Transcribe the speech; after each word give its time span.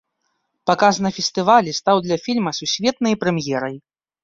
Паказ 0.71 0.95
на 1.07 1.11
фестывалі 1.17 1.75
стаў 1.81 1.97
для 2.07 2.17
фільма 2.25 2.51
сусветнай 2.63 3.21
прэм'ерай. 3.27 3.75